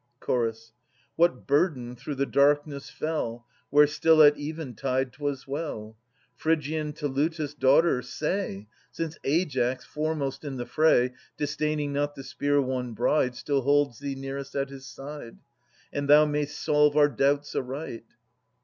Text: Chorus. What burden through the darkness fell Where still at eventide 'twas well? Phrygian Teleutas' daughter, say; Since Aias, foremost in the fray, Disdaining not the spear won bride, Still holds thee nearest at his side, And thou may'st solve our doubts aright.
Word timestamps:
Chorus. 0.19 0.73
What 1.15 1.45
burden 1.45 1.95
through 1.95 2.15
the 2.15 2.25
darkness 2.25 2.89
fell 2.89 3.45
Where 3.69 3.85
still 3.85 4.23
at 4.23 4.35
eventide 4.35 5.13
'twas 5.13 5.47
well? 5.47 5.95
Phrygian 6.35 6.93
Teleutas' 6.93 7.53
daughter, 7.53 8.01
say; 8.01 8.67
Since 8.91 9.19
Aias, 9.23 9.85
foremost 9.85 10.43
in 10.43 10.57
the 10.57 10.65
fray, 10.65 11.13
Disdaining 11.37 11.93
not 11.93 12.15
the 12.15 12.23
spear 12.23 12.59
won 12.59 12.93
bride, 12.93 13.35
Still 13.35 13.61
holds 13.61 13.99
thee 13.99 14.15
nearest 14.15 14.55
at 14.55 14.69
his 14.69 14.87
side, 14.87 15.37
And 15.93 16.09
thou 16.09 16.25
may'st 16.25 16.57
solve 16.59 16.97
our 16.97 17.07
doubts 17.07 17.55
aright. 17.55 18.05